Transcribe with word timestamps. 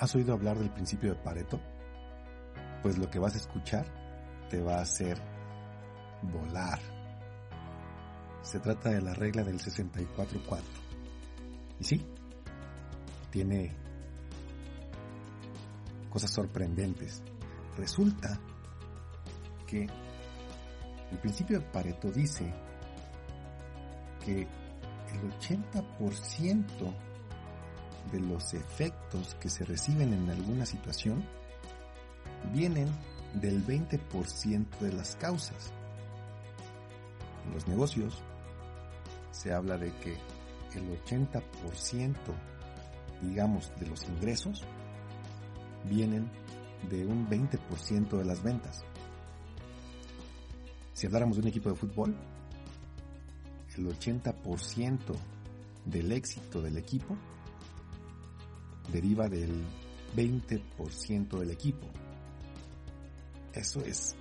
¿Has 0.00 0.14
oído 0.14 0.32
hablar 0.32 0.56
del 0.56 0.70
principio 0.70 1.12
de 1.12 1.20
Pareto? 1.20 1.60
Pues 2.82 2.98
lo 2.98 3.10
que 3.10 3.18
vas 3.18 3.34
a 3.34 3.38
escuchar 3.38 3.84
te 4.48 4.62
va 4.62 4.76
a 4.76 4.82
hacer 4.82 5.20
volar. 6.22 6.78
Se 8.40 8.60
trata 8.60 8.90
de 8.90 9.02
la 9.02 9.12
regla 9.12 9.42
del 9.42 9.58
64-4. 9.58 10.60
Y 11.80 11.84
sí, 11.84 12.06
tiene 13.32 13.74
cosas 16.08 16.30
sorprendentes. 16.30 17.20
Resulta 17.76 18.38
que 19.66 19.84
el 21.10 21.18
principio 21.18 21.58
de 21.58 21.66
Pareto 21.66 22.12
dice 22.12 22.54
que 24.24 24.42
el 24.42 25.38
80% 25.40 26.94
de 28.12 28.20
los 28.20 28.54
efectos 28.54 29.34
que 29.36 29.48
se 29.48 29.64
reciben 29.64 30.12
en 30.12 30.30
alguna 30.30 30.66
situación 30.66 31.24
vienen 32.52 32.88
del 33.34 33.64
20% 33.66 34.78
de 34.80 34.92
las 34.92 35.16
causas. 35.16 35.72
En 37.46 37.54
los 37.54 37.66
negocios 37.66 38.22
se 39.30 39.52
habla 39.52 39.76
de 39.78 39.92
que 39.96 40.16
el 40.74 41.02
80%, 41.04 42.14
digamos, 43.22 43.72
de 43.78 43.86
los 43.86 44.04
ingresos 44.08 44.64
vienen 45.84 46.30
de 46.88 47.06
un 47.06 47.28
20% 47.28 48.16
de 48.16 48.24
las 48.24 48.42
ventas. 48.42 48.84
Si 50.92 51.06
habláramos 51.06 51.36
de 51.36 51.42
un 51.42 51.48
equipo 51.48 51.70
de 51.70 51.76
fútbol, 51.76 52.16
el 53.76 53.86
80% 53.86 54.98
del 55.84 56.12
éxito 56.12 56.60
del 56.60 56.76
equipo 56.76 57.16
deriva 58.92 59.28
del 59.28 59.64
20% 60.16 61.38
del 61.38 61.50
equipo. 61.50 61.86
Eso 63.52 63.80
es 63.80 64.16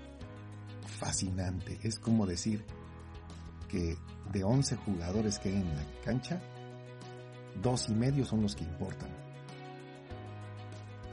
fascinante. 1.00 1.80
Es 1.84 2.00
como 2.00 2.26
decir 2.26 2.66
que 3.70 3.98
de 4.32 4.44
11 4.44 4.76
jugadores 4.78 5.40
que 5.40 5.50
hay 5.50 5.56
en 5.56 5.76
la 5.76 5.86
cancha, 6.04 6.42
dos 7.62 7.90
y 7.90 7.94
medio 7.94 8.26
son 8.26 8.42
los 8.42 8.56
que 8.56 8.64
importan. 8.64 9.10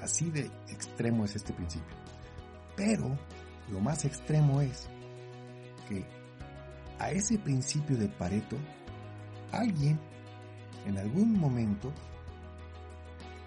Así 0.00 0.30
de 0.30 0.50
extremo 0.68 1.24
es 1.24 1.36
este 1.36 1.52
principio. 1.52 1.96
Pero 2.76 3.16
lo 3.70 3.80
más 3.80 4.04
extremo 4.04 4.60
es 4.60 4.88
que 5.88 6.04
a 6.98 7.10
ese 7.10 7.38
principio 7.38 7.96
de 7.96 8.08
Pareto, 8.08 8.56
alguien 9.52 9.98
en 10.86 10.98
algún 10.98 11.38
momento 11.38 11.92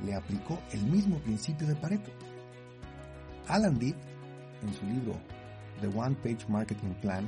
le 0.03 0.13
aplicó 0.15 0.59
el 0.71 0.83
mismo 0.83 1.19
principio 1.19 1.67
de 1.67 1.75
Pareto. 1.75 2.11
Alan 3.47 3.77
Dibb, 3.77 3.95
en 4.61 4.73
su 4.73 4.85
libro 4.85 5.19
The 5.81 5.87
One 5.87 6.15
Page 6.15 6.47
Marketing 6.49 6.93
Plan, 7.01 7.27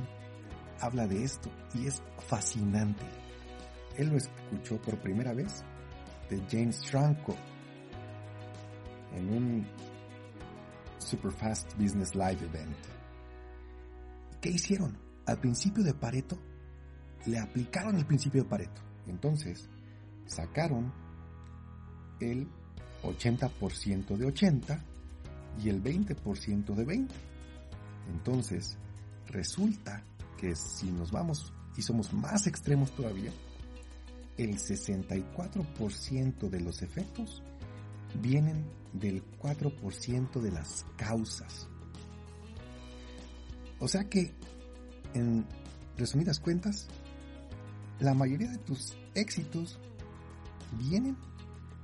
habla 0.80 1.06
de 1.06 1.24
esto 1.24 1.50
y 1.74 1.86
es 1.86 2.02
fascinante. 2.28 3.04
Él 3.96 4.08
lo 4.08 4.16
escuchó 4.16 4.80
por 4.80 4.98
primera 4.98 5.32
vez 5.32 5.64
de 6.28 6.40
James 6.50 6.86
Franco 6.86 7.34
en 9.14 9.32
un 9.32 9.66
Superfast 10.98 11.76
Business 11.76 12.14
Live 12.14 12.44
event. 12.44 12.76
¿Qué 14.40 14.50
hicieron? 14.50 14.96
Al 15.26 15.38
principio 15.38 15.82
de 15.82 15.94
Pareto 15.94 16.38
le 17.26 17.38
aplicaron 17.38 17.96
el 17.96 18.06
principio 18.06 18.42
de 18.42 18.48
Pareto. 18.48 18.80
Entonces 19.06 19.68
sacaron 20.26 20.92
el 22.20 22.48
80% 23.02 24.16
de 24.16 24.26
80 24.26 24.84
y 25.62 25.68
el 25.68 25.82
20% 25.82 26.74
de 26.74 26.84
20. 26.84 27.14
Entonces, 28.12 28.76
resulta 29.28 30.04
que 30.38 30.54
si 30.56 30.90
nos 30.90 31.10
vamos 31.10 31.52
y 31.76 31.82
somos 31.82 32.12
más 32.12 32.46
extremos 32.46 32.92
todavía, 32.92 33.32
el 34.36 34.56
64% 34.56 36.48
de 36.48 36.60
los 36.60 36.82
efectos 36.82 37.42
vienen 38.20 38.64
del 38.92 39.22
4% 39.38 40.40
de 40.40 40.50
las 40.50 40.84
causas. 40.96 41.68
O 43.78 43.88
sea 43.88 44.04
que, 44.04 44.34
en 45.14 45.46
resumidas 45.96 46.40
cuentas, 46.40 46.88
la 47.98 48.14
mayoría 48.14 48.50
de 48.50 48.58
tus 48.58 48.94
éxitos 49.14 49.78
vienen 50.78 51.16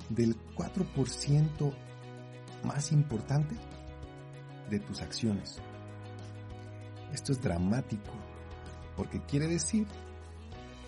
del 0.09 0.37
4% 0.55 1.75
más 2.65 2.93
importante 2.93 3.57
de 4.71 4.81
tus 4.81 5.01
acciones. 5.03 5.61
Esto 7.13 7.33
es 7.33 7.41
dramático 7.41 8.13
porque 8.97 9.21
quiere 9.23 9.47
decir 9.47 9.87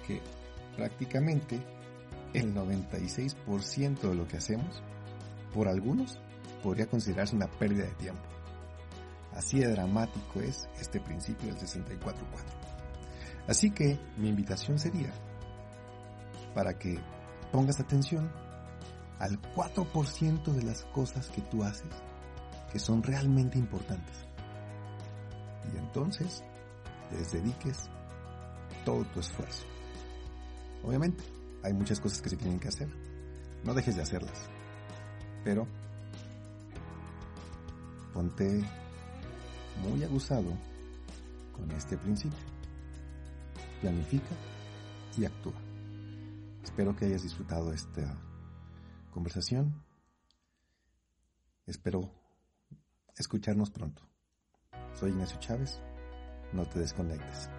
que 0.07 0.21
prácticamente 0.77 1.61
el 2.33 2.55
96% 2.55 4.01
de 4.01 4.15
lo 4.15 4.27
que 4.27 4.39
hacemos, 4.39 4.83
por 5.53 5.69
algunos, 5.69 6.19
podría 6.63 6.87
considerarse 6.87 7.37
una 7.37 7.47
pérdida 7.47 7.85
de 7.85 7.95
tiempo. 7.95 8.23
Así 9.33 9.59
de 9.61 9.69
dramático 9.69 10.41
es 10.41 10.69
este 10.81 11.01
principio 11.01 11.47
del 11.47 11.57
64-4. 11.57 12.09
Así 13.47 13.71
que 13.71 13.99
mi 14.17 14.29
invitación 14.29 14.79
sería 14.79 15.13
para 16.55 16.79
que 16.79 16.99
pongas 17.53 17.81
atención 17.81 18.31
al 19.19 19.41
4% 19.55 20.45
de 20.53 20.63
las 20.63 20.85
cosas 20.87 21.29
que 21.29 21.43
tú 21.43 21.65
haces 21.65 21.91
que 22.73 22.79
son 22.79 23.03
realmente 23.03 23.59
importantes. 23.59 24.17
Y 25.73 25.77
entonces 25.79 26.43
les 27.13 27.33
dediques 27.33 27.91
todo 28.85 29.05
tu 29.07 29.21
esfuerzo. 29.21 29.65
Obviamente, 30.85 31.25
hay 31.63 31.73
muchas 31.73 32.01
cosas 32.01 32.21
que 32.21 32.31
se 32.31 32.37
tienen 32.37 32.61
que 32.61 32.69
hacer. 32.69 32.89
No 33.65 33.75
dejes 33.75 33.97
de 33.97 34.03
hacerlas. 34.03 34.49
Pero 35.45 35.67
ponte 38.13 38.65
muy 39.83 40.03
aguzado 40.05 40.57
con 41.53 41.71
este 41.73 41.97
principio. 41.97 42.39
Planifica 43.81 44.35
y 45.17 45.25
actúa. 45.25 45.55
Espero 46.63 46.95
que 46.95 47.07
hayas 47.07 47.23
disfrutado 47.23 47.73
esta 47.73 48.17
conversación. 49.19 49.83
Espero 51.67 52.09
escucharnos 53.17 53.69
pronto. 53.69 54.09
Soy 54.95 55.11
Ignacio 55.11 55.41
Chávez. 55.41 55.81
No 56.53 56.65
te 56.67 56.79
desconectes. 56.79 57.51